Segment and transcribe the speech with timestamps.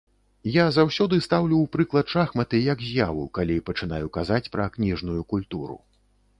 [0.53, 5.81] Я заўсёды стаўлю ў прыклад шахматы як з'яву, калі пачынаю казаць пра кніжную культуру.